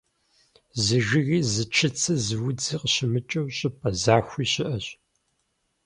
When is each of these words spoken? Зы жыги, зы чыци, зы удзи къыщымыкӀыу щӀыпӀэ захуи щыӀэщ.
Зы 0.83 0.97
жыги, 1.07 1.39
зы 1.53 1.63
чыци, 1.75 2.13
зы 2.25 2.35
удзи 2.47 2.75
къыщымыкӀыу 2.81 3.47
щӀыпӀэ 3.57 3.89
захуи 4.01 4.45
щыӀэщ. 4.51 4.85